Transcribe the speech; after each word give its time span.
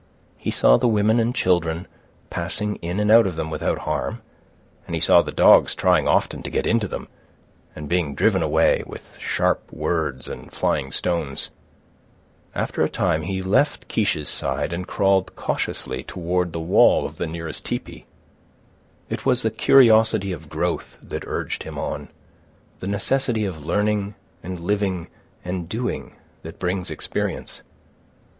He 0.39 0.49
saw 0.49 0.77
the 0.77 0.87
women 0.87 1.19
and 1.19 1.35
children 1.35 1.87
passing 2.31 2.77
in 2.77 2.99
and 2.99 3.11
out 3.11 3.27
of 3.27 3.35
them 3.35 3.51
without 3.51 3.77
harm, 3.77 4.23
and 4.87 4.95
he 4.95 4.99
saw 4.99 5.21
the 5.21 5.31
dogs 5.31 5.75
trying 5.75 6.07
often 6.07 6.41
to 6.41 6.49
get 6.49 6.65
into 6.65 6.87
them, 6.87 7.07
and 7.75 7.87
being 7.87 8.15
driven 8.15 8.41
away 8.41 8.81
with 8.87 9.15
sharp 9.21 9.71
words 9.71 10.27
and 10.27 10.51
flying 10.51 10.91
stones. 10.91 11.51
After 12.55 12.81
a 12.81 12.89
time, 12.89 13.21
he 13.21 13.43
left 13.43 13.87
Kiche's 13.87 14.27
side 14.27 14.73
and 14.73 14.87
crawled 14.87 15.35
cautiously 15.35 16.01
toward 16.01 16.51
the 16.51 16.59
wall 16.59 17.05
of 17.05 17.17
the 17.17 17.27
nearest 17.27 17.63
tepee. 17.63 18.07
It 19.07 19.23
was 19.23 19.43
the 19.43 19.51
curiosity 19.51 20.31
of 20.31 20.49
growth 20.49 20.97
that 21.03 21.27
urged 21.27 21.61
him 21.61 21.77
on—the 21.77 22.87
necessity 22.87 23.45
of 23.45 23.63
learning 23.67 24.15
and 24.41 24.59
living 24.59 25.09
and 25.45 25.69
doing 25.69 26.15
that 26.41 26.57
brings 26.57 26.89
experience. 26.89 27.61